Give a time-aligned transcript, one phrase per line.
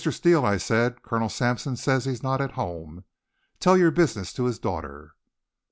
[0.03, 3.03] Steele," I said, "Colonel Sampson says he's not at home.
[3.59, 5.13] Tell your business to his daughter."